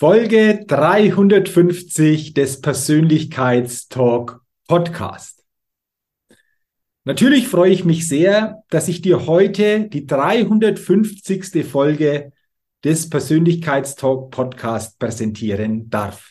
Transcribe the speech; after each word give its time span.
Folge 0.00 0.64
350 0.64 2.32
des 2.32 2.60
Persönlichkeitstalk 2.60 4.40
Podcast. 4.68 5.44
Natürlich 7.02 7.48
freue 7.48 7.72
ich 7.72 7.84
mich 7.84 8.06
sehr, 8.06 8.62
dass 8.70 8.86
ich 8.86 9.02
dir 9.02 9.26
heute 9.26 9.88
die 9.88 10.06
350. 10.06 11.64
Folge 11.66 12.30
des 12.84 13.10
Persönlichkeitstalk 13.10 14.30
Podcast 14.30 15.00
präsentieren 15.00 15.90
darf. 15.90 16.30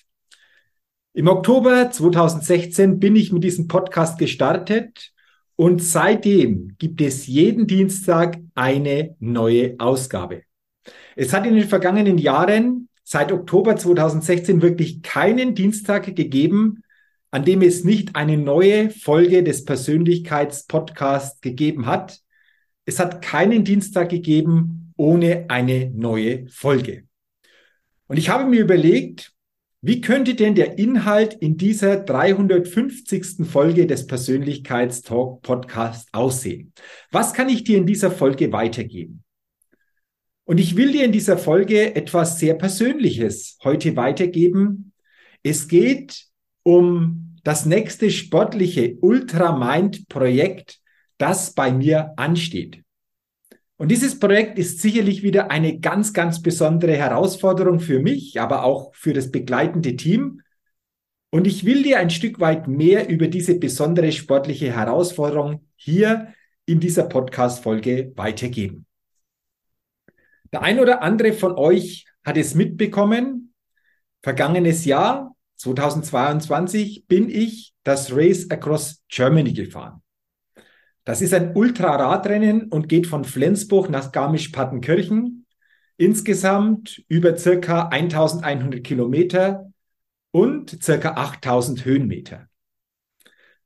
Im 1.12 1.28
Oktober 1.28 1.92
2016 1.92 3.00
bin 3.00 3.18
ich 3.18 3.34
mit 3.34 3.44
diesem 3.44 3.68
Podcast 3.68 4.18
gestartet 4.18 5.12
und 5.58 5.84
seitdem 5.84 6.78
gibt 6.78 7.02
es 7.02 7.28
jeden 7.28 7.68
Dienstag 7.68 8.38
eine 8.56 9.18
neue 9.20 9.76
Ausgabe. 9.78 10.44
Es 11.18 11.34
hat 11.34 11.46
in 11.46 11.56
den 11.56 11.68
vergangenen 11.68 12.18
Jahren 12.18 12.87
seit 13.10 13.32
Oktober 13.32 13.78
2016 13.78 14.62
wirklich 14.62 15.02
keinen 15.02 15.56
Dienstag 15.56 16.14
gegeben, 16.14 16.84
an 17.32 17.46
dem 17.46 17.62
es 17.62 17.86
nicht 17.86 18.18
eine 18.18 18.38
neue 18.38 18.90
Folge 18.90 19.44
des 19.44 19.64
Persönlichkeitspodcasts 19.64 21.40
gegeben 21.40 21.86
hat. 21.86 22.20
Es 22.84 23.00
hat 23.00 23.22
keinen 23.22 23.64
Dienstag 23.64 24.10
gegeben 24.10 24.92
ohne 24.98 25.46
eine 25.48 25.90
neue 25.92 26.50
Folge. 26.50 27.06
Und 28.08 28.18
ich 28.18 28.28
habe 28.28 28.44
mir 28.44 28.60
überlegt, 28.60 29.32
wie 29.82 30.02
könnte 30.02 30.36
denn 30.36 30.56
der 30.56 30.78
Inhalt 30.78 31.34
in 31.34 31.56
dieser 31.56 31.96
350. 31.96 33.48
Folge 33.50 33.88
des 33.88 34.06
Persönlichkeitstalk 34.06 35.42
Podcast 35.44 36.10
aussehen? 36.12 36.74
Was 37.12 37.34
kann 37.34 37.48
ich 37.48 37.64
dir 37.64 37.78
in 37.78 37.86
dieser 37.86 38.12
Folge 38.12 38.52
weitergeben? 38.52 39.24
Und 40.48 40.62
ich 40.62 40.78
will 40.78 40.94
dir 40.94 41.04
in 41.04 41.12
dieser 41.12 41.38
Folge 41.38 41.94
etwas 41.94 42.40
sehr 42.40 42.54
Persönliches 42.54 43.58
heute 43.66 43.98
weitergeben. 43.98 44.94
Es 45.44 45.68
geht 45.68 46.26
um 46.64 47.36
das 47.44 47.66
nächste 47.66 48.10
sportliche 48.12 48.96
Ultramind-Projekt, 49.02 50.80
das 51.18 51.54
bei 51.54 51.74
mir 51.74 52.14
ansteht. 52.16 52.82
Und 53.76 53.92
dieses 53.92 54.20
Projekt 54.20 54.58
ist 54.58 54.80
sicherlich 54.82 55.22
wieder 55.22 55.52
eine 55.52 55.82
ganz, 55.82 56.14
ganz 56.14 56.42
besondere 56.42 56.96
Herausforderung 56.96 57.82
für 57.82 58.00
mich, 58.00 58.40
aber 58.40 58.64
auch 58.64 58.96
für 58.96 59.12
das 59.12 59.32
begleitende 59.32 59.98
Team. 59.98 60.44
Und 61.30 61.46
ich 61.46 61.66
will 61.66 61.84
dir 61.84 62.00
ein 62.00 62.10
Stück 62.10 62.40
weit 62.40 62.70
mehr 62.70 63.10
über 63.10 63.28
diese 63.28 63.60
besondere 63.60 64.14
sportliche 64.14 64.74
Herausforderung 64.74 65.68
hier 65.76 66.34
in 66.66 66.80
dieser 66.80 67.04
Podcast-Folge 67.04 68.14
weitergeben. 68.16 68.87
Der 70.54 70.62
ein 70.62 70.80
oder 70.80 71.02
andere 71.02 71.34
von 71.34 71.54
euch 71.58 72.06
hat 72.24 72.38
es 72.38 72.56
mitbekommen. 72.56 73.54
Vergangenes 74.22 74.86
Jahr, 74.86 75.36
2022, 75.58 77.06
bin 77.08 77.30
ich 77.30 77.74
das 77.84 78.16
Race 78.16 78.50
Across 78.50 79.04
Germany 79.10 79.54
gefahren. 79.54 80.02
Das 81.04 81.22
ist 81.22 81.34
ein 81.34 81.56
Ultraradrennen 81.56 82.68
und 82.68 82.90
geht 82.90 83.08
von 83.08 83.24
Flensburg 83.24 83.90
nach 83.90 84.12
Garmisch-Partenkirchen. 84.12 85.46
Insgesamt 85.96 87.04
über 87.08 87.38
circa 87.38 87.88
1100 87.88 88.84
Kilometer 88.84 89.72
und 90.32 90.84
circa 90.84 91.12
8000 91.14 91.86
Höhenmeter. 91.86 92.48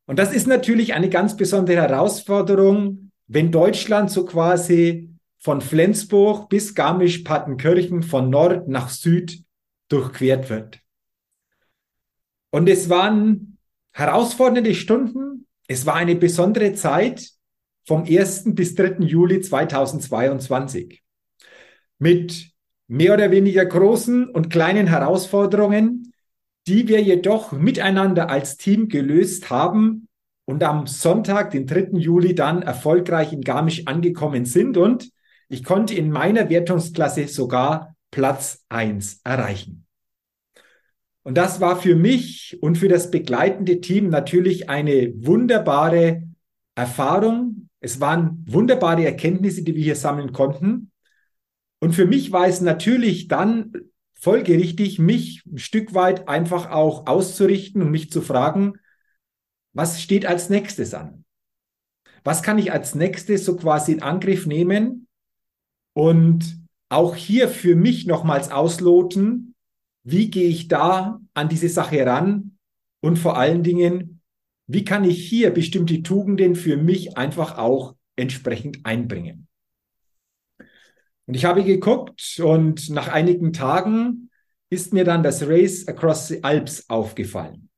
Und 0.06 0.20
das 0.20 0.34
ist 0.34 0.48
natürlich 0.48 0.94
eine 0.94 1.10
ganz 1.10 1.36
besondere 1.36 1.82
Herausforderung, 1.82 3.12
wenn 3.28 3.52
Deutschland 3.52 4.12
so 4.12 4.26
quasi 4.26 5.11
von 5.42 5.60
Flensburg 5.60 6.50
bis 6.50 6.76
Garmisch-Partenkirchen 6.76 8.04
von 8.04 8.30
Nord 8.30 8.68
nach 8.68 8.90
Süd 8.90 9.44
durchquert 9.90 10.50
wird. 10.50 10.80
Und 12.52 12.70
es 12.70 12.90
waren 12.90 13.58
herausfordernde 13.92 14.76
Stunden. 14.76 15.48
Es 15.68 15.86
war 15.86 15.96
eine 15.96 16.16
besondere 16.16 16.74
Zeit 16.74 17.32
vom 17.86 18.04
1. 18.04 18.54
bis 18.54 18.76
3. 18.76 19.00
Juli 19.00 19.42
2022 19.42 21.02
mit 21.98 22.52
mehr 22.88 23.16
oder 23.16 23.32
weniger 23.32 23.66
großen 23.66 24.30
und 24.30 24.50
kleinen 24.52 24.88
Herausforderungen, 24.88 26.14
die 26.68 26.88
wir 26.88 27.02
jedoch 27.02 27.52
miteinander 27.52 28.30
als 28.30 28.58
Team 28.58 28.90
gelöst 28.90 29.50
haben 29.50 30.08
und 30.46 30.64
am 30.64 30.86
Sonntag, 30.86 31.52
den 31.52 31.66
3. 31.66 31.98
Juli, 31.98 32.36
dann 32.36 32.62
erfolgreich 32.62 33.34
in 33.34 33.42
Garmisch 33.42 33.88
angekommen 33.88 34.46
sind 34.46 34.78
und 34.78 35.10
ich 35.52 35.66
konnte 35.66 35.94
in 35.96 36.12
meiner 36.12 36.50
Wertungsklasse 36.50 37.28
sogar 37.28 37.98
Platz 38.10 38.64
eins 38.70 39.20
erreichen. 39.26 39.86
Und 41.24 41.38
das 41.38 41.60
war 41.60 41.80
für 41.80 41.96
mich 41.96 42.58
und 42.62 42.78
für 42.78 42.88
das 42.88 43.12
begleitende 43.12 43.82
Team 43.82 44.08
natürlich 44.08 44.70
eine 44.70 45.14
wunderbare 45.18 46.24
Erfahrung. 46.74 47.70
Es 47.82 48.00
waren 48.00 48.46
wunderbare 48.48 49.06
Erkenntnisse, 49.06 49.64
die 49.64 49.76
wir 49.76 49.84
hier 49.84 49.98
sammeln 49.98 50.32
konnten. 50.32 50.92
Und 51.80 51.94
für 51.94 52.06
mich 52.06 52.32
war 52.32 52.48
es 52.48 52.62
natürlich 52.62 53.28
dann 53.28 53.74
folgerichtig, 54.14 55.00
mich 55.00 55.44
ein 55.46 55.58
Stück 55.58 55.94
weit 55.94 56.30
einfach 56.30 56.72
auch 56.72 57.08
auszurichten 57.08 57.82
und 57.82 57.92
mich 57.92 58.10
zu 58.10 58.22
fragen, 58.22 58.76
was 59.74 60.02
steht 60.02 60.26
als 60.26 60.50
nächstes 60.50 60.94
an? 60.94 61.26
Was 62.24 62.42
kann 62.42 62.58
ich 62.58 62.72
als 62.72 62.96
nächstes 62.96 63.44
so 63.44 63.58
quasi 63.58 63.92
in 63.92 64.02
Angriff 64.02 64.46
nehmen, 64.46 65.01
und 65.94 66.62
auch 66.90 67.16
hier 67.16 67.48
für 67.48 67.76
mich 67.76 68.06
nochmals 68.06 68.52
ausloten, 68.52 69.56
wie 70.04 70.30
gehe 70.30 70.48
ich 70.48 70.68
da 70.68 71.20
an 71.34 71.50
diese 71.50 71.70
Sache 71.70 72.06
ran 72.06 72.58
und 73.02 73.18
vor 73.18 73.38
allen 73.38 73.64
Dingen, 73.64 74.22
wie 74.68 74.84
kann 74.84 75.04
ich 75.04 75.28
hier 75.28 75.52
bestimmte 75.52 76.02
Tugenden 76.04 76.56
für 76.56 76.78
mich 76.78 77.18
einfach 77.18 77.58
auch 77.58 77.96
entsprechend 78.16 78.86
einbringen. 78.86 79.48
Und 81.28 81.36
ich 81.36 81.46
habe 81.46 81.64
geguckt 81.64 82.40
und 82.44 82.90
nach 82.90 83.08
einigen 83.08 83.54
Tagen 83.54 84.30
ist 84.70 84.94
mir 84.94 85.04
dann 85.04 85.24
das 85.24 85.48
Race 85.48 85.88
Across 85.88 86.28
the 86.30 86.44
Alps 86.44 86.90
aufgefallen. 86.90 87.70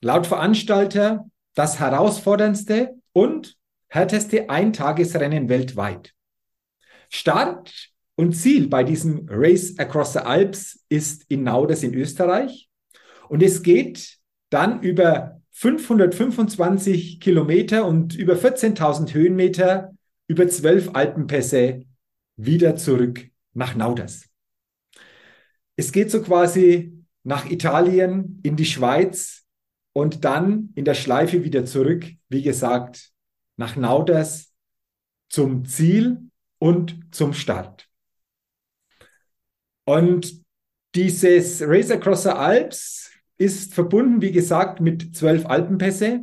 Laut 0.00 0.26
Veranstalter 0.26 1.28
das 1.54 1.78
herausforderndste 1.80 2.98
und 3.12 3.56
härteste 3.88 4.48
Eintagesrennen 4.48 5.48
weltweit. 5.48 6.14
Start 7.14 7.90
und 8.14 8.32
Ziel 8.32 8.68
bei 8.68 8.84
diesem 8.84 9.26
Race 9.28 9.78
Across 9.78 10.14
the 10.14 10.20
Alps 10.20 10.84
ist 10.88 11.24
in 11.28 11.44
Nauders 11.44 11.82
in 11.82 11.94
Österreich. 11.94 12.70
Und 13.28 13.42
es 13.42 13.62
geht 13.62 14.18
dann 14.48 14.82
über 14.82 15.40
525 15.50 17.20
Kilometer 17.20 17.86
und 17.86 18.14
über 18.14 18.34
14.000 18.34 19.12
Höhenmeter, 19.12 19.94
über 20.26 20.48
zwölf 20.48 20.94
Alpenpässe 20.94 21.84
wieder 22.36 22.76
zurück 22.76 23.28
nach 23.52 23.74
Nauders. 23.74 24.28
Es 25.76 25.92
geht 25.92 26.10
so 26.10 26.22
quasi 26.22 27.04
nach 27.24 27.50
Italien, 27.50 28.40
in 28.42 28.56
die 28.56 28.64
Schweiz 28.64 29.44
und 29.92 30.24
dann 30.24 30.70
in 30.74 30.86
der 30.86 30.94
Schleife 30.94 31.44
wieder 31.44 31.66
zurück, 31.66 32.06
wie 32.30 32.42
gesagt, 32.42 33.12
nach 33.58 33.76
Nauders 33.76 34.52
zum 35.28 35.66
Ziel 35.66 36.30
und 36.62 37.00
zum 37.10 37.32
Start. 37.32 37.88
Und 39.84 40.44
dieses 40.94 41.60
Race 41.60 41.90
Across 41.90 42.22
the 42.22 42.28
Alps 42.28 43.10
ist 43.36 43.74
verbunden, 43.74 44.22
wie 44.22 44.30
gesagt, 44.30 44.80
mit 44.80 45.16
zwölf 45.16 45.44
Alpenpässe, 45.46 46.20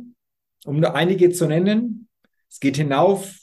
um 0.64 0.80
nur 0.80 0.94
einige 0.94 1.28
zu 1.28 1.44
nennen. 1.44 2.08
Es 2.48 2.58
geht 2.58 2.78
hinauf 2.78 3.36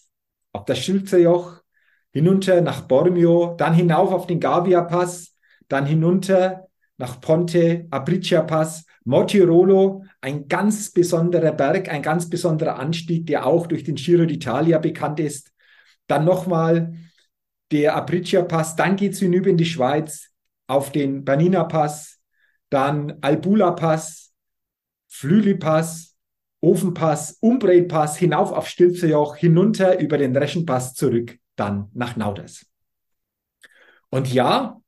auf 0.54 0.66
das 0.66 0.80
Schilfzerjoch, 0.80 1.62
hinunter 2.10 2.62
nach 2.62 2.82
Bormio, 2.82 3.54
dann 3.60 3.76
hinauf 3.76 4.12
auf 4.12 4.26
den 4.26 4.40
Gavia-Pass, 4.40 5.38
dann 5.68 5.86
hinunter 5.86 6.66
nach 6.98 7.22
Ponte, 7.22 7.86
Apricia-Pass, 7.92 8.88
Mortirolo, 9.04 10.04
ein 10.22 10.48
ganz 10.48 10.92
besonderer 10.92 11.52
Berg, 11.52 11.90
ein 11.90 12.02
ganz 12.02 12.28
besonderer 12.28 12.80
Anstieg, 12.80 13.28
der 13.28 13.46
auch 13.46 13.68
durch 13.68 13.84
den 13.84 13.94
Giro 13.94 14.24
d'Italia 14.24 14.80
bekannt 14.80 15.20
ist. 15.20 15.52
Dann 16.08 16.26
nochmal 16.26 16.98
der 17.72 17.96
Apricia-Pass, 17.96 18.76
dann 18.76 18.96
geht 18.96 19.14
es 19.14 19.20
hinüber 19.20 19.50
in 19.50 19.58
die 19.58 19.66
Schweiz 19.66 20.32
auf 20.68 20.92
den 20.92 21.24
Bernina-Pass, 21.24 22.20
dann 22.70 23.18
Albula-Pass, 23.22 24.34
Flüli-Pass, 25.08 26.16
Ofenpass, 26.62 27.38
Umbrey-Pass, 27.40 28.18
hinauf 28.18 28.52
auf 28.52 28.68
Stilzejoch, 28.68 29.36
hinunter 29.36 30.00
über 30.00 30.18
den 30.18 30.36
Reschenpass 30.36 30.94
zurück, 30.96 31.38
dann 31.56 31.90
nach 31.94 32.16
Nauders. 32.16 32.66
Und 34.10 34.34
ja, 34.34 34.82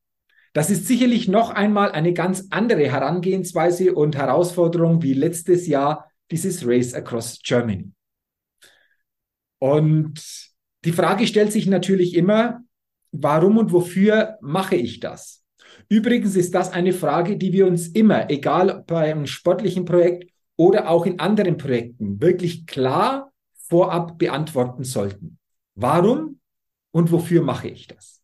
das 0.54 0.70
ist 0.70 0.88
sicherlich 0.88 1.28
noch 1.28 1.52
einmal 1.52 1.92
eine 1.92 2.14
ganz 2.14 2.48
andere 2.50 2.90
Herangehensweise 2.90 3.94
und 3.94 4.16
Herausforderung 4.18 5.04
wie 5.04 5.14
letztes 5.14 5.68
Jahr 5.68 6.10
dieses 6.32 6.66
Race 6.66 6.94
Across 6.94 7.42
Germany. 7.44 7.92
Und 9.60 10.49
die 10.86 10.92
Frage 10.92 11.28
stellt 11.28 11.52
sich 11.52 11.68
natürlich 11.68 12.16
immer, 12.16 12.62
warum 13.12 13.58
und 13.58 13.72
wofür 13.72 14.38
mache 14.42 14.76
ich 14.76 15.00
das? 15.00 15.44
Übrigens 15.88 16.36
ist 16.36 16.54
das 16.56 16.72
eine 16.72 16.94
Frage, 16.94 17.38
die 17.38 17.54
wir 17.54 17.68
uns 17.68 17.88
immer, 17.88 18.30
egal 18.30 18.84
bei 18.88 19.12
einem 19.12 19.28
sportlichen 19.28 19.86
Projekt 19.86 20.32
oder 20.56 20.90
auch 20.90 21.06
in 21.06 21.20
anderen 21.20 21.58
Projekten, 21.58 22.22
wirklich 22.22 22.66
klar 22.66 23.32
vorab 23.54 24.18
beantworten 24.18 24.84
sollten. 24.84 25.38
Warum 25.76 26.40
und 26.92 27.12
wofür 27.12 27.42
mache 27.42 27.70
ich 27.70 27.88
das? 27.88 28.22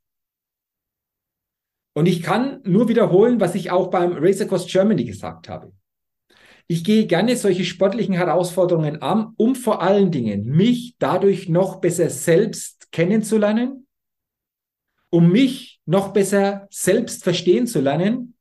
Und 1.93 2.07
ich 2.07 2.21
kann 2.21 2.61
nur 2.63 2.89
wiederholen, 2.89 3.39
was 3.39 3.55
ich 3.55 3.71
auch 3.71 3.89
beim 3.89 4.13
Race 4.13 4.41
Across 4.41 4.67
Germany 4.67 5.05
gesagt 5.05 5.47
habe. 5.47 5.71
Ich 6.67 6.83
gehe 6.83 7.05
gerne 7.05 7.35
solche 7.35 7.63
sportlichen 7.63 8.15
Herausforderungen 8.15 9.01
an, 9.01 9.33
um 9.37 9.55
vor 9.55 9.81
allen 9.81 10.11
Dingen 10.11 10.45
mich 10.45 10.95
dadurch 10.97 11.47
noch 11.47 11.79
besser 11.79 12.09
selbst 12.09 12.91
kennenzulernen, 12.91 13.87
um 15.11 15.31
mich 15.31 15.79
noch 15.85 16.11
besser 16.11 16.67
selbst 16.71 17.23
verstehen 17.23 17.67
zu 17.67 17.81
lernen 17.81 18.35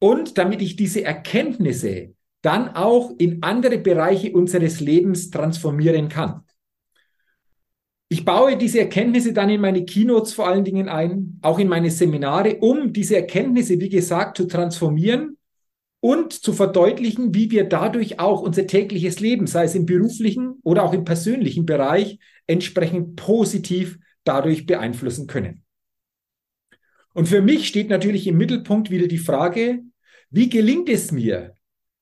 und 0.00 0.36
damit 0.36 0.62
ich 0.62 0.74
diese 0.74 1.04
Erkenntnisse 1.04 2.14
dann 2.42 2.74
auch 2.74 3.12
in 3.18 3.42
andere 3.42 3.78
Bereiche 3.78 4.32
unseres 4.32 4.80
Lebens 4.80 5.30
transformieren 5.30 6.08
kann. 6.08 6.42
Ich 8.08 8.24
baue 8.24 8.56
diese 8.56 8.80
Erkenntnisse 8.80 9.32
dann 9.32 9.50
in 9.50 9.60
meine 9.60 9.84
Keynotes 9.84 10.32
vor 10.32 10.48
allen 10.48 10.64
Dingen 10.64 10.88
ein, 10.88 11.38
auch 11.42 11.60
in 11.60 11.68
meine 11.68 11.92
Seminare, 11.92 12.56
um 12.56 12.92
diese 12.92 13.14
Erkenntnisse, 13.14 13.78
wie 13.78 13.88
gesagt, 13.88 14.38
zu 14.38 14.48
transformieren 14.48 15.36
und 16.00 16.32
zu 16.32 16.52
verdeutlichen, 16.52 17.34
wie 17.34 17.50
wir 17.50 17.64
dadurch 17.64 18.18
auch 18.18 18.40
unser 18.40 18.66
tägliches 18.66 19.20
Leben, 19.20 19.46
sei 19.46 19.64
es 19.64 19.74
im 19.74 19.86
beruflichen 19.86 20.58
oder 20.62 20.82
auch 20.82 20.94
im 20.94 21.04
persönlichen 21.04 21.66
Bereich, 21.66 22.18
entsprechend 22.46 23.16
positiv 23.16 23.98
dadurch 24.24 24.66
beeinflussen 24.66 25.26
können. 25.26 25.64
Und 27.12 27.28
für 27.28 27.42
mich 27.42 27.68
steht 27.68 27.90
natürlich 27.90 28.26
im 28.26 28.38
Mittelpunkt 28.38 28.90
wieder 28.90 29.08
die 29.08 29.18
Frage, 29.18 29.80
wie 30.30 30.48
gelingt 30.48 30.88
es 30.88 31.12
mir, 31.12 31.56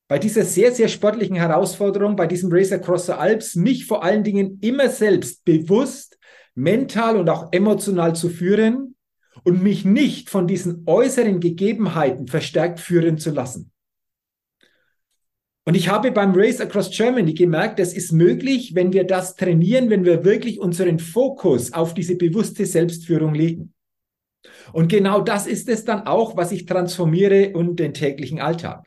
bei 0.06 0.18
dieser 0.18 0.44
sehr, 0.44 0.72
sehr 0.72 0.88
sportlichen 0.88 1.36
Herausforderung, 1.36 2.16
bei 2.16 2.26
diesem 2.26 2.50
Race 2.52 2.72
Across 2.72 3.06
the 3.06 3.12
Alps, 3.12 3.56
mich 3.56 3.84
vor 3.84 4.02
allen 4.02 4.24
Dingen 4.24 4.58
immer 4.62 4.88
selbst 4.88 5.44
bewusst, 5.44 6.18
mental 6.54 7.16
und 7.16 7.28
auch 7.28 7.48
emotional 7.52 8.14
zu 8.14 8.28
führen 8.30 8.96
und 9.44 9.62
mich 9.62 9.84
nicht 9.84 10.30
von 10.30 10.46
diesen 10.46 10.84
äußeren 10.86 11.40
Gegebenheiten 11.40 12.26
verstärkt 12.26 12.80
führen 12.80 13.18
zu 13.18 13.30
lassen. 13.30 13.70
Und 15.68 15.74
ich 15.74 15.90
habe 15.90 16.12
beim 16.12 16.32
Race 16.34 16.62
Across 16.62 16.96
Germany 16.96 17.34
gemerkt, 17.34 17.78
es 17.78 17.92
ist 17.92 18.10
möglich, 18.10 18.74
wenn 18.74 18.94
wir 18.94 19.04
das 19.04 19.36
trainieren, 19.36 19.90
wenn 19.90 20.06
wir 20.06 20.24
wirklich 20.24 20.60
unseren 20.60 20.98
Fokus 20.98 21.74
auf 21.74 21.92
diese 21.92 22.16
bewusste 22.16 22.64
Selbstführung 22.64 23.34
legen. 23.34 23.74
Und 24.72 24.88
genau 24.88 25.20
das 25.20 25.46
ist 25.46 25.68
es 25.68 25.84
dann 25.84 26.06
auch, 26.06 26.38
was 26.38 26.52
ich 26.52 26.64
transformiere 26.64 27.42
in 27.42 27.76
den 27.76 27.92
täglichen 27.92 28.40
Alltag. 28.40 28.86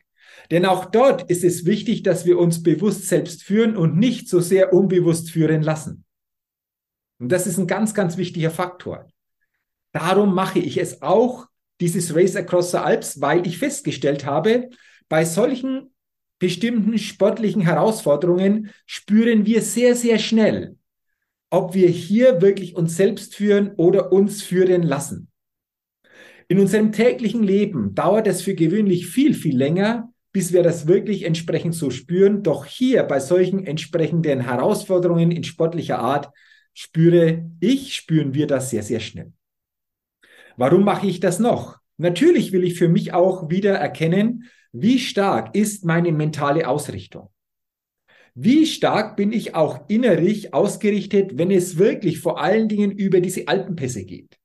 Denn 0.50 0.66
auch 0.66 0.86
dort 0.86 1.30
ist 1.30 1.44
es 1.44 1.68
wichtig, 1.68 2.02
dass 2.02 2.26
wir 2.26 2.40
uns 2.40 2.64
bewusst 2.64 3.08
selbst 3.08 3.44
führen 3.44 3.78
und 3.78 3.96
nicht 3.96 4.28
so 4.28 4.40
sehr 4.40 4.74
unbewusst 4.74 5.30
führen 5.30 5.62
lassen. 5.62 6.04
Und 7.20 7.32
das 7.32 7.46
ist 7.46 7.60
ein 7.60 7.68
ganz, 7.68 7.94
ganz 7.94 8.18
wichtiger 8.18 8.50
Faktor. 8.50 9.06
Darum 9.92 10.34
mache 10.34 10.58
ich 10.58 10.78
es 10.80 11.04
auch, 11.04 11.46
dieses 11.80 12.16
Race 12.16 12.36
Across 12.36 12.72
the 12.72 12.78
Alps, 12.78 13.22
weil 13.22 13.46
ich 13.46 13.60
festgestellt 13.60 14.26
habe, 14.26 14.72
bei 15.10 15.26
solchen 15.26 15.92
bestimmten 16.42 16.98
sportlichen 16.98 17.62
Herausforderungen 17.62 18.72
spüren 18.88 19.46
wir 19.46 19.62
sehr, 19.62 19.96
sehr 19.96 20.18
schnell, 20.18 20.76
ob 21.52 21.76
wir 21.76 21.88
hier 21.88 22.42
wirklich 22.42 22.76
uns 22.76 22.98
selbst 22.98 23.36
führen 23.36 23.74
oder 23.78 24.12
uns 24.12 24.42
führen 24.42 24.82
lassen. 24.82 25.30
In 26.48 26.60
unserem 26.60 26.92
täglichen 26.92 27.44
Leben 27.44 27.94
dauert 27.94 28.26
es 28.26 28.42
für 28.42 28.56
gewöhnlich 28.56 29.06
viel, 29.06 29.36
viel 29.36 29.56
länger, 29.56 30.12
bis 30.32 30.52
wir 30.52 30.64
das 30.64 30.88
wirklich 30.88 31.26
entsprechend 31.26 31.76
so 31.76 31.92
spüren. 31.92 32.42
Doch 32.42 32.66
hier 32.66 33.04
bei 33.04 33.20
solchen 33.20 33.64
entsprechenden 33.64 34.40
Herausforderungen 34.40 35.30
in 35.30 35.44
sportlicher 35.44 36.00
Art 36.00 36.32
spüre 36.74 37.52
ich, 37.60 37.94
spüren 37.94 38.34
wir 38.34 38.48
das 38.48 38.72
sehr, 38.72 38.82
sehr 38.82 39.00
schnell. 39.00 39.32
Warum 40.58 40.86
mache 40.86 41.06
ich 41.06 41.20
das 41.20 41.38
noch? 41.38 41.78
Natürlich 41.98 42.52
will 42.52 42.64
ich 42.64 42.80
für 42.80 42.90
mich 42.90 43.14
auch 43.14 43.52
wieder 43.52 43.76
erkennen, 43.76 44.50
wie 44.72 45.00
stark 45.00 45.56
ist 45.56 45.86
meine 45.86 46.12
mentale 46.12 46.68
Ausrichtung? 46.68 47.30
Wie 48.34 48.66
stark 48.66 49.18
bin 49.18 49.34
ich 49.34 49.56
auch 49.56 49.90
innerlich 49.90 50.54
ausgerichtet, 50.54 51.38
wenn 51.38 51.52
es 51.52 51.78
wirklich 51.78 52.20
vor 52.20 52.42
allen 52.42 52.70
Dingen 52.70 52.92
über 52.92 53.20
diese 53.20 53.48
Alpenpässe 53.50 54.06
geht? 54.06 54.38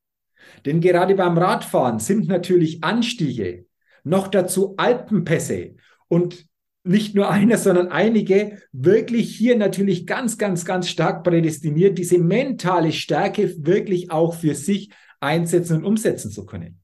Denn 0.65 0.81
gerade 0.81 1.15
beim 1.15 1.39
Radfahren 1.39 2.01
sind 2.01 2.27
natürlich 2.27 2.83
Anstiege, 2.83 3.67
noch 4.03 4.27
dazu 4.29 4.75
Alpenpässe 4.77 5.77
und 6.09 6.47
nicht 6.83 7.15
nur 7.15 7.31
einer, 7.31 7.59
sondern 7.59 7.89
einige 7.89 8.63
wirklich 8.73 9.37
hier 9.37 9.57
natürlich 9.57 10.07
ganz, 10.07 10.39
ganz, 10.39 10.65
ganz 10.65 10.89
stark 10.89 11.25
prädestiniert, 11.25 11.99
diese 11.99 12.19
mentale 12.19 12.93
Stärke 12.93 13.55
wirklich 13.65 14.11
auch 14.11 14.35
für 14.35 14.55
sich 14.55 14.91
einsetzen 15.21 15.79
und 15.79 15.85
umsetzen 15.85 16.31
zu 16.31 16.47
können. 16.47 16.81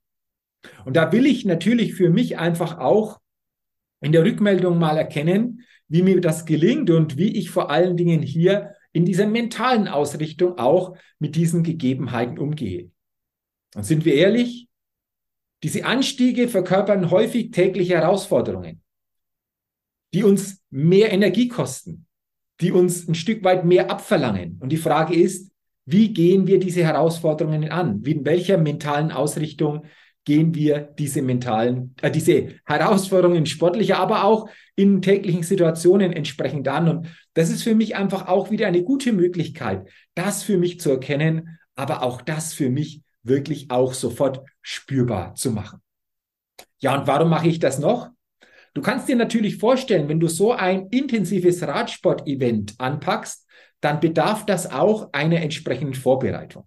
Und 0.84 0.96
da 0.96 1.12
will 1.12 1.26
ich 1.26 1.44
natürlich 1.44 1.94
für 1.94 2.10
mich 2.10 2.38
einfach 2.38 2.78
auch 2.78 3.21
in 4.02 4.12
der 4.12 4.24
Rückmeldung 4.24 4.78
mal 4.78 4.98
erkennen, 4.98 5.62
wie 5.88 6.02
mir 6.02 6.20
das 6.20 6.44
gelingt 6.44 6.90
und 6.90 7.16
wie 7.16 7.36
ich 7.36 7.50
vor 7.50 7.70
allen 7.70 7.96
Dingen 7.96 8.20
hier 8.20 8.74
in 8.92 9.04
dieser 9.06 9.26
mentalen 9.26 9.88
Ausrichtung 9.88 10.58
auch 10.58 10.96
mit 11.18 11.36
diesen 11.36 11.62
Gegebenheiten 11.62 12.38
umgehe. 12.38 12.90
Und 13.74 13.84
sind 13.84 14.04
wir 14.04 14.14
ehrlich, 14.14 14.68
diese 15.62 15.84
Anstiege 15.84 16.48
verkörpern 16.48 17.10
häufig 17.10 17.52
tägliche 17.52 17.94
Herausforderungen, 17.94 18.82
die 20.12 20.24
uns 20.24 20.62
mehr 20.70 21.12
Energie 21.12 21.48
kosten, 21.48 22.06
die 22.60 22.72
uns 22.72 23.08
ein 23.08 23.14
Stück 23.14 23.44
weit 23.44 23.64
mehr 23.64 23.90
abverlangen. 23.90 24.58
Und 24.60 24.70
die 24.70 24.76
Frage 24.76 25.14
ist, 25.14 25.52
wie 25.86 26.12
gehen 26.12 26.46
wir 26.46 26.58
diese 26.58 26.84
Herausforderungen 26.84 27.70
an? 27.70 28.02
In 28.04 28.24
welcher 28.24 28.58
mentalen 28.58 29.12
Ausrichtung 29.12 29.84
gehen 30.24 30.54
wir 30.54 30.80
diese 30.98 31.22
mentalen, 31.22 31.94
äh, 32.00 32.10
diese 32.10 32.54
Herausforderungen 32.64 33.46
sportlicher, 33.46 33.98
aber 33.98 34.24
auch 34.24 34.48
in 34.76 35.02
täglichen 35.02 35.42
Situationen 35.42 36.12
entsprechend 36.12 36.68
an. 36.68 36.88
Und 36.88 37.08
das 37.34 37.50
ist 37.50 37.62
für 37.62 37.74
mich 37.74 37.96
einfach 37.96 38.28
auch 38.28 38.50
wieder 38.50 38.66
eine 38.66 38.82
gute 38.82 39.12
Möglichkeit, 39.12 39.88
das 40.14 40.42
für 40.42 40.58
mich 40.58 40.80
zu 40.80 40.90
erkennen, 40.90 41.58
aber 41.74 42.02
auch 42.02 42.22
das 42.22 42.52
für 42.54 42.70
mich 42.70 43.02
wirklich 43.22 43.70
auch 43.70 43.94
sofort 43.94 44.42
spürbar 44.60 45.34
zu 45.34 45.50
machen. 45.50 45.80
Ja, 46.80 46.98
und 46.98 47.06
warum 47.06 47.30
mache 47.30 47.48
ich 47.48 47.58
das 47.58 47.78
noch? 47.78 48.10
Du 48.74 48.80
kannst 48.80 49.08
dir 49.08 49.16
natürlich 49.16 49.58
vorstellen, 49.58 50.08
wenn 50.08 50.20
du 50.20 50.28
so 50.28 50.52
ein 50.52 50.88
intensives 50.88 51.62
Radsport-Event 51.62 52.74
anpackst, 52.78 53.46
dann 53.80 54.00
bedarf 54.00 54.46
das 54.46 54.70
auch 54.70 55.12
einer 55.12 55.40
entsprechenden 55.40 55.94
Vorbereitung. 55.94 56.64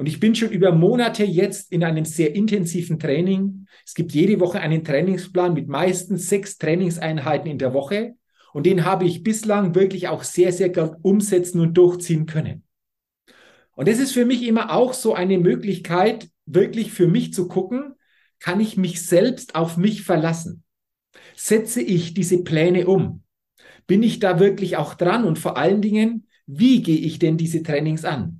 Und 0.00 0.06
ich 0.06 0.18
bin 0.18 0.34
schon 0.34 0.48
über 0.48 0.72
Monate 0.72 1.24
jetzt 1.24 1.70
in 1.70 1.84
einem 1.84 2.06
sehr 2.06 2.34
intensiven 2.34 2.98
Training. 2.98 3.66
Es 3.84 3.92
gibt 3.92 4.12
jede 4.12 4.40
Woche 4.40 4.58
einen 4.58 4.82
Trainingsplan 4.82 5.52
mit 5.52 5.68
meistens 5.68 6.30
sechs 6.30 6.56
Trainingseinheiten 6.56 7.50
in 7.50 7.58
der 7.58 7.74
Woche. 7.74 8.14
Und 8.54 8.64
den 8.64 8.86
habe 8.86 9.04
ich 9.04 9.22
bislang 9.22 9.74
wirklich 9.74 10.08
auch 10.08 10.22
sehr, 10.22 10.52
sehr 10.52 10.70
gut 10.70 10.92
umsetzen 11.02 11.60
und 11.60 11.74
durchziehen 11.74 12.24
können. 12.24 12.62
Und 13.72 13.88
das 13.88 13.98
ist 13.98 14.12
für 14.12 14.24
mich 14.24 14.42
immer 14.46 14.72
auch 14.72 14.94
so 14.94 15.12
eine 15.12 15.36
Möglichkeit, 15.36 16.30
wirklich 16.46 16.92
für 16.92 17.06
mich 17.06 17.34
zu 17.34 17.46
gucken, 17.46 17.92
kann 18.38 18.58
ich 18.58 18.78
mich 18.78 19.02
selbst 19.06 19.54
auf 19.54 19.76
mich 19.76 20.00
verlassen? 20.00 20.64
Setze 21.36 21.82
ich 21.82 22.14
diese 22.14 22.42
Pläne 22.42 22.86
um? 22.86 23.22
Bin 23.86 24.02
ich 24.02 24.18
da 24.18 24.40
wirklich 24.40 24.78
auch 24.78 24.94
dran? 24.94 25.24
Und 25.26 25.38
vor 25.38 25.58
allen 25.58 25.82
Dingen, 25.82 26.26
wie 26.46 26.80
gehe 26.80 27.00
ich 27.00 27.18
denn 27.18 27.36
diese 27.36 27.62
Trainings 27.62 28.06
an? 28.06 28.39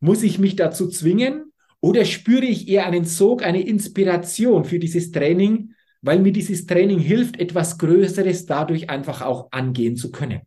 Muss 0.00 0.22
ich 0.22 0.38
mich 0.38 0.56
dazu 0.56 0.88
zwingen 0.88 1.52
oder 1.80 2.04
spüre 2.04 2.44
ich 2.44 2.68
eher 2.68 2.86
einen 2.86 3.04
Sog, 3.04 3.42
eine 3.42 3.62
Inspiration 3.62 4.64
für 4.64 4.78
dieses 4.78 5.10
Training, 5.10 5.74
weil 6.02 6.20
mir 6.20 6.32
dieses 6.32 6.66
Training 6.66 6.98
hilft, 6.98 7.40
etwas 7.40 7.78
Größeres 7.78 8.46
dadurch 8.46 8.90
einfach 8.90 9.22
auch 9.22 9.50
angehen 9.52 9.96
zu 9.96 10.10
können? 10.10 10.40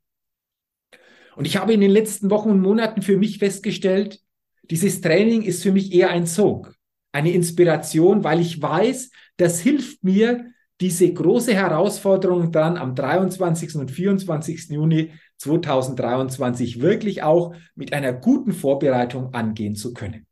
Und 1.36 1.46
ich 1.46 1.58
habe 1.58 1.74
in 1.74 1.81
den 1.81 1.91
letzten 1.91 2.29
Wochen 2.29 2.50
und 2.50 2.62
Monaten 2.62 3.01
für 3.01 3.17
mich 3.17 3.39
festgestellt, 3.39 4.20
dieses 4.70 5.01
Training 5.01 5.41
ist 5.41 5.63
für 5.63 5.72
mich 5.72 5.93
eher 5.93 6.10
ein 6.10 6.25
Sog, 6.25 6.74
eine 7.12 7.31
Inspiration, 7.31 8.24
weil 8.24 8.39
ich 8.39 8.62
weiß, 8.62 9.12
das 9.38 9.60
hilft 9.60 10.03
mir, 10.03 10.51
diese 10.79 11.13
große 11.13 11.53
Herausforderung 11.53 12.51
dann 12.51 12.77
am 12.77 12.96
23. 12.96 13.75
und 13.75 13.91
24. 13.91 14.70
Juni 14.70 15.12
2023 15.41 16.81
wirklich 16.81 17.24
auch 17.24 17.53
mit 17.75 17.93
einer 17.93 18.13
guten 18.13 18.53
Vorbereitung 18.53 19.33
angehen 19.33 19.75
zu 19.75 19.93
können. 19.93 20.27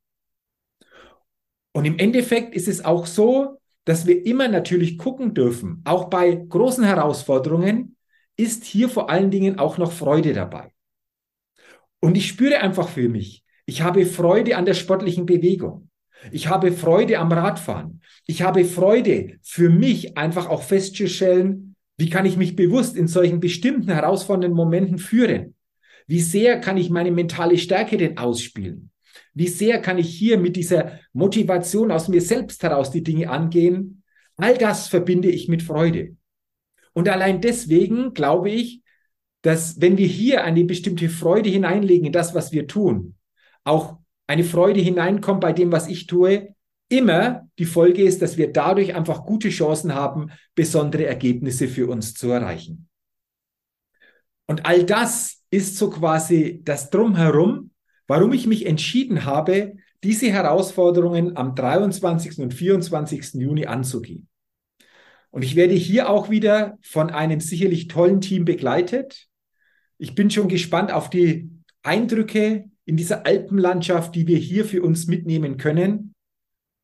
Und 1.73 1.85
im 1.85 1.97
Endeffekt 1.97 2.55
ist 2.55 2.67
es 2.67 2.83
auch 2.83 3.05
so, 3.05 3.59
dass 3.85 4.05
wir 4.05 4.25
immer 4.25 4.47
natürlich 4.47 4.97
gucken 4.97 5.33
dürfen, 5.33 5.81
auch 5.85 6.09
bei 6.09 6.35
großen 6.35 6.83
Herausforderungen 6.83 7.95
ist 8.37 8.63
hier 8.63 8.87
vor 8.87 9.09
allen 9.09 9.31
Dingen 9.31 9.59
auch 9.59 9.77
noch 9.77 9.91
Freude 9.91 10.33
dabei. 10.33 10.71
Und 11.99 12.15
ich 12.15 12.27
spüre 12.27 12.59
einfach 12.59 12.87
für 12.87 13.09
mich, 13.09 13.43
ich 13.65 13.81
habe 13.81 14.05
Freude 14.05 14.57
an 14.57 14.65
der 14.65 14.73
sportlichen 14.73 15.25
Bewegung. 15.25 15.89
Ich 16.31 16.47
habe 16.47 16.71
Freude 16.71 17.19
am 17.19 17.31
Radfahren. 17.31 18.01
Ich 18.25 18.41
habe 18.41 18.65
Freude 18.65 19.37
für 19.41 19.69
mich 19.69 20.17
einfach 20.17 20.47
auch 20.47 20.63
festzustellen, 20.63 21.68
wie 21.99 22.09
kann 22.09 22.25
ich 22.25 22.37
mich 22.37 22.55
bewusst 22.55 22.95
in 22.95 23.09
solchen 23.09 23.41
bestimmten 23.41 23.91
herausfordernden 23.91 24.55
Momenten 24.55 24.99
führen? 24.99 25.55
Wie 26.07 26.21
sehr 26.21 26.61
kann 26.61 26.77
ich 26.77 26.89
meine 26.89 27.11
mentale 27.11 27.57
Stärke 27.57 27.97
denn 27.97 28.17
ausspielen? 28.17 28.89
Wie 29.33 29.49
sehr 29.49 29.81
kann 29.81 29.97
ich 29.97 30.07
hier 30.07 30.37
mit 30.37 30.55
dieser 30.55 30.99
Motivation 31.11 31.91
aus 31.91 32.07
mir 32.07 32.21
selbst 32.21 32.63
heraus 32.63 32.89
die 32.89 33.03
Dinge 33.03 33.29
angehen? 33.29 34.01
All 34.37 34.57
das 34.57 34.87
verbinde 34.87 35.29
ich 35.29 35.49
mit 35.49 35.61
Freude. 35.61 36.15
Und 36.93 37.09
allein 37.09 37.41
deswegen 37.41 38.13
glaube 38.13 38.49
ich, 38.49 38.81
dass 39.41 39.81
wenn 39.81 39.97
wir 39.97 40.07
hier 40.07 40.45
eine 40.45 40.63
bestimmte 40.63 41.09
Freude 41.09 41.49
hineinlegen 41.49 42.07
in 42.07 42.13
das, 42.13 42.33
was 42.33 42.53
wir 42.53 42.65
tun, 42.65 43.15
auch 43.65 43.97
eine 44.25 44.45
Freude 44.45 44.79
hineinkommt 44.79 45.41
bei 45.41 45.51
dem, 45.51 45.73
was 45.73 45.89
ich 45.89 46.07
tue, 46.07 46.55
immer 46.89 47.47
die 47.57 47.65
Folge 47.65 48.03
ist, 48.03 48.21
dass 48.21 48.37
wir 48.37 48.51
dadurch 48.51 48.95
einfach 48.95 49.23
gute 49.23 49.49
Chancen 49.49 49.93
haben, 49.93 50.31
besondere 50.55 51.05
Ergebnisse 51.05 51.67
für 51.67 51.87
uns 51.87 52.13
zu 52.13 52.29
erreichen. 52.29 52.89
Und 54.47 54.65
all 54.65 54.83
das 54.83 55.43
ist 55.51 55.77
so 55.77 55.89
quasi 55.89 56.61
das 56.63 56.89
Drumherum, 56.89 57.71
warum 58.07 58.33
ich 58.33 58.47
mich 58.47 58.65
entschieden 58.65 59.25
habe, 59.25 59.75
diese 60.03 60.31
Herausforderungen 60.31 61.37
am 61.37 61.55
23. 61.55 62.39
und 62.39 62.53
24. 62.53 63.35
Juni 63.35 63.65
anzugehen. 63.65 64.27
Und 65.31 65.43
ich 65.43 65.55
werde 65.55 65.73
hier 65.73 66.09
auch 66.09 66.29
wieder 66.29 66.77
von 66.81 67.11
einem 67.11 67.39
sicherlich 67.39 67.87
tollen 67.87 68.21
Team 68.21 68.45
begleitet. 68.45 69.27
Ich 69.97 70.15
bin 70.15 70.31
schon 70.31 70.47
gespannt 70.47 70.91
auf 70.91 71.09
die 71.09 71.51
Eindrücke 71.83 72.71
in 72.85 72.97
dieser 72.97 73.25
Alpenlandschaft, 73.25 74.15
die 74.15 74.25
wir 74.25 74.37
hier 74.37 74.65
für 74.65 74.81
uns 74.81 75.05
mitnehmen 75.05 75.57
können. 75.57 76.15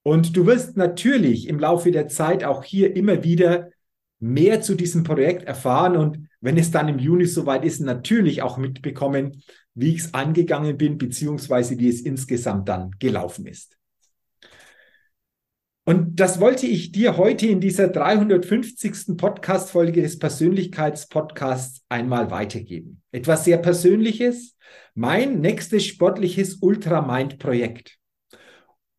Und 0.07 0.37
du 0.37 0.45
wirst 0.45 0.77
natürlich 0.77 1.47
im 1.47 1.57
Laufe 1.57 1.89
der 1.89 2.07
Zeit 2.07 2.43
auch 2.43 2.63
hier 2.63 2.95
immer 2.95 3.23
wieder 3.23 3.71
mehr 4.19 4.61
zu 4.61 4.75
diesem 4.75 5.03
Projekt 5.03 5.43
erfahren 5.43 5.97
und 5.97 6.29
wenn 6.41 6.59
es 6.59 6.69
dann 6.69 6.87
im 6.89 6.99
Juni 6.99 7.25
soweit 7.25 7.65
ist, 7.65 7.79
natürlich 7.79 8.43
auch 8.43 8.59
mitbekommen, 8.59 9.41
wie 9.73 9.95
ich 9.95 10.01
es 10.01 10.13
angegangen 10.13 10.77
bin, 10.77 10.99
beziehungsweise 10.99 11.79
wie 11.79 11.89
es 11.89 12.01
insgesamt 12.01 12.69
dann 12.69 12.91
gelaufen 12.99 13.47
ist. 13.47 13.79
Und 15.85 16.19
das 16.19 16.39
wollte 16.39 16.67
ich 16.67 16.91
dir 16.91 17.17
heute 17.17 17.47
in 17.47 17.59
dieser 17.59 17.87
350. 17.87 19.17
Podcast-Folge 19.17 20.03
des 20.03 20.19
Persönlichkeitspodcasts 20.19 21.83
einmal 21.89 22.29
weitergeben. 22.29 23.01
Etwas 23.11 23.43
sehr 23.43 23.57
Persönliches, 23.57 24.55
mein 24.93 25.41
nächstes 25.41 25.83
sportliches 25.83 26.57
Ultramind-Projekt. 26.61 27.97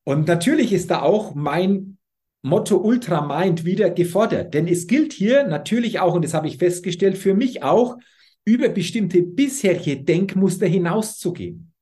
Und 0.09 0.29
natürlich 0.29 0.73
ist 0.73 0.93
da 0.93 1.03
auch 1.03 1.35
mein 1.35 1.99
Motto 2.43 2.77
Ultramind 2.77 3.65
wieder 3.65 3.91
gefordert, 3.91 4.55
denn 4.55 4.69
es 4.69 4.87
gilt 4.87 5.13
hier 5.13 5.45
natürlich 5.49 5.99
auch, 5.99 6.15
und 6.15 6.25
das 6.25 6.33
habe 6.33 6.47
ich 6.47 6.59
festgestellt, 6.59 7.19
für 7.19 7.35
mich 7.35 7.65
auch, 7.65 7.97
über 8.45 8.69
bestimmte 8.69 9.23
bisherige 9.23 9.97
Denkmuster 9.97 10.69
hinauszugehen. 10.69 11.73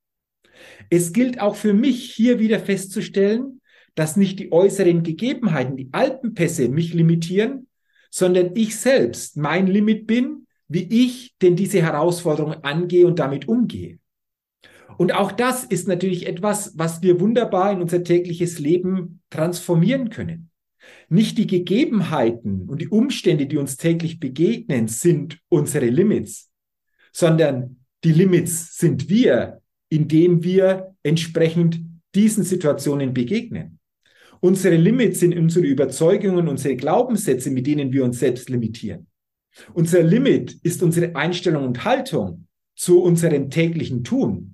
Es 0.89 1.13
gilt 1.13 1.39
auch 1.39 1.55
für 1.55 1.75
mich 1.75 2.15
hier 2.15 2.39
wieder 2.39 2.61
festzustellen, 2.61 3.61
dass 3.95 4.17
nicht 4.17 4.39
die 4.39 4.53
äußeren 4.53 5.03
Gegebenheiten, 5.03 5.77
die 5.77 5.91
Alpenpässe 5.93 6.71
mich 6.71 6.95
limitieren, 6.95 7.69
sondern 8.11 8.53
ich 8.55 8.77
selbst 8.77 9.37
mein 9.37 9.67
Limit 9.67 10.07
bin, 10.07 10.47
wie 10.69 11.05
ich 11.05 11.37
denn 11.43 11.57
diese 11.57 11.83
Herausforderung 11.83 12.55
angehe 12.65 13.07
und 13.07 13.19
damit 13.19 13.49
umgehe. 13.49 13.99
Und 14.97 15.13
auch 15.13 15.33
das 15.33 15.65
ist 15.65 15.89
natürlich 15.89 16.27
etwas, 16.27 16.73
was 16.77 17.03
wir 17.03 17.21
wunderbar 17.21 17.73
in 17.73 17.83
unser 17.83 18.05
tägliches 18.05 18.59
Leben 18.59 19.21
transformieren 19.31 20.11
können. 20.11 20.51
Nicht 21.09 21.39
die 21.39 21.47
Gegebenheiten 21.47 22.69
und 22.69 22.81
die 22.81 22.89
Umstände, 22.89 23.47
die 23.47 23.57
uns 23.57 23.77
täglich 23.77 24.21
begegnen, 24.21 24.89
sind 24.89 25.39
unsere 25.49 25.87
Limits, 25.87 26.51
sondern 27.13 27.85
die 28.05 28.13
Limits 28.13 28.77
sind 28.77 29.09
wir, 29.09 29.61
indem 29.89 30.43
wir 30.45 30.95
entsprechend 31.03 31.81
diesen 32.15 32.45
Situationen 32.45 33.15
begegnen. 33.15 33.79
Unsere 34.41 34.77
Limits 34.77 35.21
sind 35.21 35.37
unsere 35.37 35.65
Überzeugungen, 35.65 36.49
unsere 36.49 36.77
Glaubenssätze, 36.77 37.51
mit 37.51 37.67
denen 37.67 37.93
wir 37.93 38.05
uns 38.05 38.19
selbst 38.19 38.51
limitieren. 38.51 39.07
Unser 39.73 40.03
Limit 40.03 40.59
ist 40.63 40.83
unsere 40.83 41.17
Einstellung 41.17 41.65
und 41.65 41.85
Haltung 41.85 42.47
zu 42.75 43.03
unserem 43.03 43.51
täglichen 43.51 44.05
Tun. 44.05 44.54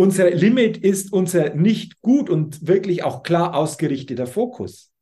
Unser 0.00 0.30
Limit 0.30 0.78
ist 0.78 1.12
unser 1.12 1.54
nicht 1.54 2.00
gut 2.00 2.30
und 2.30 2.66
wirklich 2.66 3.04
auch 3.04 3.22
klar 3.22 3.54
ausgerichteter 3.54 4.26
Fokus. 4.26 4.94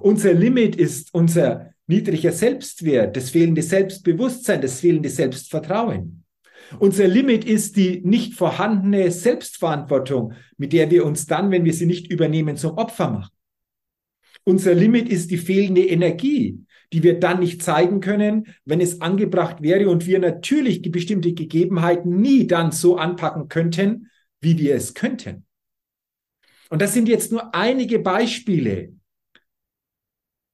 Unser 0.00 0.32
Limit 0.32 0.76
ist 0.76 1.12
unser 1.12 1.74
niedriger 1.86 2.32
Selbstwert, 2.32 3.18
das 3.18 3.28
fehlende 3.28 3.60
Selbstbewusstsein, 3.60 4.62
das 4.62 4.80
fehlende 4.80 5.10
Selbstvertrauen. 5.10 6.24
Unser 6.78 7.06
Limit 7.06 7.44
ist 7.44 7.76
die 7.76 8.00
nicht 8.02 8.32
vorhandene 8.32 9.10
Selbstverantwortung, 9.10 10.32
mit 10.56 10.72
der 10.72 10.90
wir 10.90 11.04
uns 11.04 11.26
dann, 11.26 11.50
wenn 11.50 11.66
wir 11.66 11.74
sie 11.74 11.84
nicht 11.84 12.10
übernehmen, 12.10 12.56
zum 12.56 12.78
Opfer 12.78 13.10
machen. 13.10 13.36
Unser 14.44 14.74
Limit 14.74 15.10
ist 15.10 15.30
die 15.30 15.36
fehlende 15.36 15.86
Energie, 15.86 16.64
die 16.94 17.02
wir 17.02 17.20
dann 17.20 17.40
nicht 17.40 17.62
zeigen 17.62 18.00
können, 18.00 18.46
wenn 18.64 18.80
es 18.80 19.02
angebracht 19.02 19.60
wäre 19.60 19.90
und 19.90 20.06
wir 20.06 20.18
natürlich 20.18 20.80
die 20.80 20.88
bestimmte 20.88 21.34
Gegebenheiten 21.34 22.22
nie 22.22 22.46
dann 22.46 22.72
so 22.72 22.96
anpacken 22.96 23.48
könnten, 23.48 24.08
wie 24.40 24.58
wir 24.58 24.74
es 24.74 24.94
könnten. 24.94 25.46
Und 26.70 26.82
das 26.82 26.94
sind 26.94 27.08
jetzt 27.08 27.30
nur 27.32 27.54
einige 27.54 27.98
Beispiele, 27.98 28.92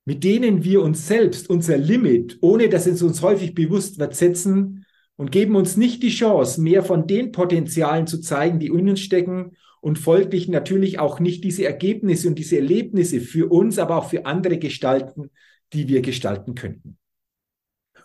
mit 0.05 0.25
denen 0.25 0.65
wir 0.65 0.83
uns 0.83 1.07
selbst 1.07 1.49
unser 1.49 1.79
Limit, 1.79 2.39
ohne 2.41 2.69
dass 2.69 2.87
es 2.87 3.03
uns 3.03 3.23
häufig 3.23 3.55
bewusst 3.55 3.99
wird, 3.99 4.15
setzen 4.15 4.85
und 5.17 5.31
geben 5.31 5.57
uns 5.57 5.77
nicht 5.77 6.03
die 6.03 6.11
Chance, 6.11 6.61
mehr 6.61 6.83
von 6.83 7.07
den 7.07 7.33
Potenzialen 7.33 8.07
zu 8.07 8.21
zeigen, 8.21 8.59
die 8.59 8.67
in 8.67 8.89
uns 8.89 9.01
stecken 9.01 9.57
und 9.81 9.99
folglich 9.99 10.49
natürlich 10.49 10.99
auch 10.99 11.21
nicht 11.21 11.45
diese 11.45 11.65
Ergebnisse 11.65 12.29
und 12.29 12.39
diese 12.39 12.57
Erlebnisse 12.57 13.21
für 13.21 13.51
uns, 13.51 13.79
aber 13.79 13.97
auch 13.97 14.09
für 14.09 14.27
andere 14.27 14.59
gestalten, 14.59 15.31
die 15.73 15.89
wir 15.89 16.03
gestalten 16.03 16.55
könnten. 16.55 16.99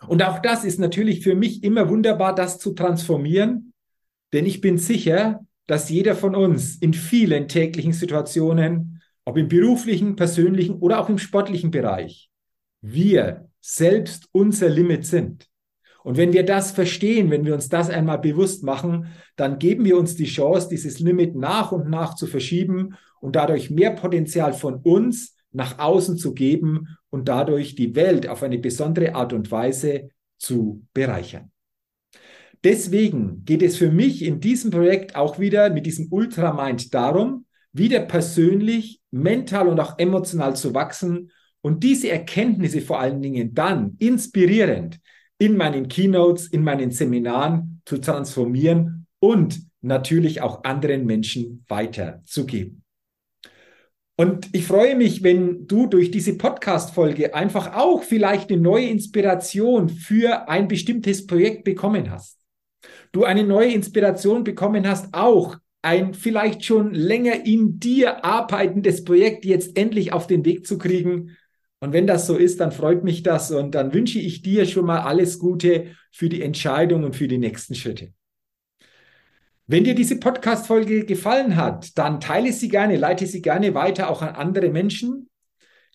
Und 0.06 0.22
auch 0.22 0.38
das 0.38 0.64
ist 0.64 0.78
natürlich 0.78 1.22
für 1.22 1.34
mich 1.34 1.64
immer 1.64 1.88
wunderbar, 1.88 2.34
das 2.34 2.58
zu 2.58 2.72
transformieren, 2.72 3.72
denn 4.32 4.46
ich 4.46 4.60
bin 4.60 4.78
sicher, 4.78 5.44
dass 5.68 5.90
jeder 5.90 6.16
von 6.16 6.34
uns 6.34 6.76
in 6.76 6.94
vielen 6.94 7.46
täglichen 7.46 7.92
Situationen, 7.92 9.02
ob 9.24 9.36
im 9.36 9.48
beruflichen, 9.48 10.16
persönlichen 10.16 10.78
oder 10.78 10.98
auch 10.98 11.10
im 11.10 11.18
sportlichen 11.18 11.70
Bereich, 11.70 12.30
wir 12.80 13.48
selbst 13.60 14.28
unser 14.32 14.70
Limit 14.70 15.04
sind. 15.04 15.46
Und 16.02 16.16
wenn 16.16 16.32
wir 16.32 16.44
das 16.44 16.70
verstehen, 16.70 17.30
wenn 17.30 17.44
wir 17.44 17.52
uns 17.52 17.68
das 17.68 17.90
einmal 17.90 18.18
bewusst 18.18 18.64
machen, 18.64 19.08
dann 19.36 19.58
geben 19.58 19.84
wir 19.84 19.98
uns 19.98 20.16
die 20.16 20.24
Chance, 20.24 20.68
dieses 20.70 21.00
Limit 21.00 21.36
nach 21.36 21.70
und 21.70 21.90
nach 21.90 22.14
zu 22.14 22.26
verschieben 22.26 22.94
und 23.20 23.36
dadurch 23.36 23.68
mehr 23.68 23.90
Potenzial 23.90 24.54
von 24.54 24.76
uns 24.76 25.36
nach 25.52 25.78
außen 25.78 26.16
zu 26.16 26.32
geben 26.32 26.96
und 27.10 27.28
dadurch 27.28 27.74
die 27.74 27.94
Welt 27.94 28.26
auf 28.26 28.42
eine 28.42 28.58
besondere 28.58 29.14
Art 29.14 29.34
und 29.34 29.50
Weise 29.50 30.08
zu 30.38 30.82
bereichern. 30.94 31.50
Deswegen 32.64 33.44
geht 33.44 33.62
es 33.62 33.76
für 33.76 33.90
mich 33.90 34.22
in 34.22 34.40
diesem 34.40 34.70
Projekt 34.70 35.14
auch 35.14 35.38
wieder 35.38 35.70
mit 35.70 35.86
diesem 35.86 36.08
Ultramind 36.10 36.92
darum, 36.92 37.46
wieder 37.72 38.00
persönlich, 38.00 39.00
mental 39.10 39.68
und 39.68 39.78
auch 39.78 39.98
emotional 39.98 40.56
zu 40.56 40.74
wachsen 40.74 41.30
und 41.60 41.84
diese 41.84 42.10
Erkenntnisse 42.10 42.80
vor 42.80 43.00
allen 43.00 43.22
Dingen 43.22 43.54
dann 43.54 43.96
inspirierend 43.98 44.98
in 45.38 45.56
meinen 45.56 45.88
Keynotes, 45.88 46.48
in 46.48 46.64
meinen 46.64 46.90
Seminaren 46.90 47.80
zu 47.84 47.98
transformieren 47.98 49.06
und 49.20 49.60
natürlich 49.80 50.42
auch 50.42 50.64
anderen 50.64 51.06
Menschen 51.06 51.64
weiterzugeben. 51.68 52.82
Und 54.16 54.48
ich 54.52 54.66
freue 54.66 54.96
mich, 54.96 55.22
wenn 55.22 55.68
du 55.68 55.86
durch 55.86 56.10
diese 56.10 56.36
Podcast-Folge 56.36 57.36
einfach 57.36 57.76
auch 57.76 58.02
vielleicht 58.02 58.50
eine 58.50 58.60
neue 58.60 58.88
Inspiration 58.88 59.88
für 59.88 60.48
ein 60.48 60.66
bestimmtes 60.66 61.24
Projekt 61.24 61.62
bekommen 61.62 62.10
hast. 62.10 62.37
Du 63.12 63.24
eine 63.24 63.44
neue 63.44 63.72
Inspiration 63.72 64.44
bekommen 64.44 64.88
hast, 64.88 65.14
auch 65.14 65.56
ein 65.82 66.14
vielleicht 66.14 66.64
schon 66.64 66.92
länger 66.92 67.46
in 67.46 67.78
dir 67.78 68.24
arbeitendes 68.24 69.04
Projekt 69.04 69.44
jetzt 69.44 69.76
endlich 69.76 70.12
auf 70.12 70.26
den 70.26 70.44
Weg 70.44 70.66
zu 70.66 70.78
kriegen. 70.78 71.36
Und 71.80 71.92
wenn 71.92 72.06
das 72.06 72.26
so 72.26 72.36
ist, 72.36 72.60
dann 72.60 72.72
freut 72.72 73.04
mich 73.04 73.22
das 73.22 73.52
und 73.52 73.74
dann 73.74 73.94
wünsche 73.94 74.18
ich 74.18 74.42
dir 74.42 74.66
schon 74.66 74.84
mal 74.84 75.00
alles 75.00 75.38
Gute 75.38 75.94
für 76.10 76.28
die 76.28 76.42
Entscheidung 76.42 77.04
und 77.04 77.14
für 77.14 77.28
die 77.28 77.38
nächsten 77.38 77.74
Schritte. 77.74 78.12
Wenn 79.70 79.84
dir 79.84 79.94
diese 79.94 80.18
Podcast-Folge 80.18 81.04
gefallen 81.04 81.56
hat, 81.56 81.96
dann 81.98 82.20
teile 82.20 82.52
sie 82.52 82.68
gerne, 82.68 82.96
leite 82.96 83.26
sie 83.26 83.42
gerne 83.42 83.74
weiter 83.74 84.10
auch 84.10 84.22
an 84.22 84.34
andere 84.34 84.70
Menschen. 84.70 85.28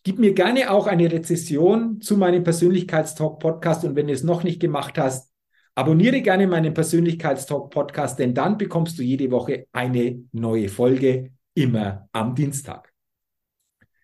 Gib 0.03 0.19
mir 0.19 0.33
gerne 0.33 0.69
auch 0.69 0.85
eine 0.85 1.11
Rezession 1.11 1.99
zu 1.99 2.15
meinem 2.15 2.43
Persönlichkeitstalk-Podcast 2.43 3.83
und 3.83 3.95
wenn 3.95 4.07
du 4.07 4.13
es 4.13 4.23
noch 4.23 4.43
nicht 4.43 4.59
gemacht 4.59 4.97
hast, 4.97 5.32
abonniere 5.75 6.21
gerne 6.21 6.47
meinen 6.47 6.73
Persönlichkeitstalk-Podcast, 6.73 8.19
denn 8.19 8.33
dann 8.33 8.57
bekommst 8.57 8.97
du 8.99 9.03
jede 9.03 9.31
Woche 9.31 9.67
eine 9.71 10.23
neue 10.31 10.69
Folge, 10.69 11.31
immer 11.55 12.07
am 12.11 12.35
Dienstag. 12.35 12.91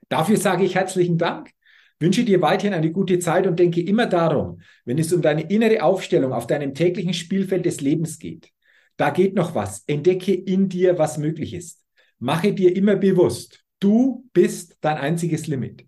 Dafür 0.07 0.37
sage 0.37 0.63
ich 0.63 0.75
herzlichen 0.75 1.17
Dank, 1.17 1.51
wünsche 1.99 2.23
dir 2.23 2.41
weiterhin 2.41 2.73
eine 2.73 2.91
gute 2.91 3.19
Zeit 3.19 3.47
und 3.47 3.59
denke 3.59 3.81
immer 3.81 4.05
darum, 4.05 4.61
wenn 4.85 4.97
es 4.97 5.13
um 5.13 5.21
deine 5.21 5.49
innere 5.49 5.83
Aufstellung 5.83 6.33
auf 6.33 6.47
deinem 6.47 6.73
täglichen 6.73 7.13
Spielfeld 7.13 7.65
des 7.65 7.81
Lebens 7.81 8.19
geht 8.19 8.51
da 8.99 9.11
geht 9.11 9.33
noch 9.33 9.55
was. 9.55 9.85
Entdecke 9.87 10.33
in 10.33 10.67
dir, 10.67 10.97
was 10.97 11.17
möglich 11.17 11.53
ist. 11.53 11.85
Mache 12.19 12.51
dir 12.51 12.75
immer 12.75 12.97
bewusst, 12.97 13.63
du 13.79 14.29
bist 14.33 14.77
dein 14.81 14.97
einziges 14.97 15.47
Limit. 15.47 15.87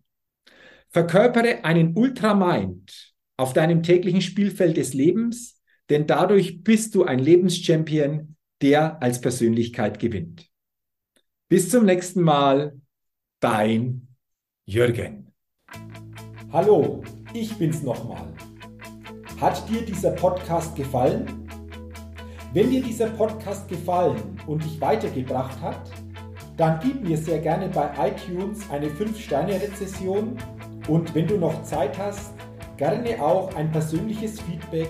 Verkörpere 0.89 1.65
einen 1.65 1.97
Ultramind 1.97 3.13
auf 3.35 3.51
deinem 3.51 3.83
täglichen 3.83 4.21
Spielfeld 4.21 4.77
des 4.77 4.93
Lebens, 4.93 5.60
denn 5.91 6.07
dadurch 6.07 6.63
bist 6.63 6.95
du 6.95 7.03
ein 7.03 7.19
Lebenschampion, 7.19 8.37
der 8.61 9.03
als 9.03 9.19
Persönlichkeit 9.19 9.99
gewinnt. 9.99 10.49
Bis 11.49 11.69
zum 11.69 11.83
nächsten 11.83 12.21
Mal, 12.21 12.79
dein 13.41 14.07
Jürgen. 14.65 15.33
Hallo, 16.49 17.03
ich 17.33 17.53
bin's 17.57 17.83
nochmal. 17.83 18.33
Hat 19.41 19.67
dir 19.69 19.81
dieser 19.81 20.11
Podcast 20.11 20.77
gefallen? 20.77 21.49
Wenn 22.53 22.69
dir 22.69 22.81
dieser 22.81 23.09
Podcast 23.09 23.67
gefallen 23.67 24.39
und 24.47 24.63
dich 24.63 24.79
weitergebracht 24.79 25.59
hat, 25.59 25.91
dann 26.55 26.79
gib 26.81 27.03
mir 27.03 27.17
sehr 27.17 27.39
gerne 27.39 27.67
bei 27.67 27.91
iTunes 28.07 28.61
eine 28.69 28.87
5-Sterne-Rezession 28.87 30.37
und 30.87 31.13
wenn 31.13 31.27
du 31.27 31.37
noch 31.37 31.63
Zeit 31.63 31.97
hast, 31.97 32.33
gerne 32.77 33.21
auch 33.21 33.53
ein 33.55 33.69
persönliches 33.71 34.39
Feedback, 34.39 34.89